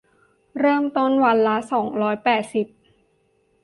[0.59, 2.67] เริ่มต้นวันละ สองร้อยแปดสิบ